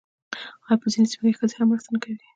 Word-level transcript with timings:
آیا 0.65 0.77
په 0.81 0.87
ځینو 0.93 1.09
سیمو 1.11 1.27
کې 1.31 1.37
ښځې 1.39 1.55
هم 1.57 1.67
مرسته 1.71 1.89
نه 1.93 1.99
کوي؟ 2.03 2.17